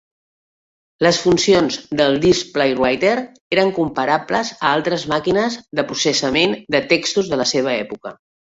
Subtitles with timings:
[1.07, 3.13] Les funcions del Displaywriter
[3.57, 8.19] eren comparables a altres màquines de processament de textos de la seva època.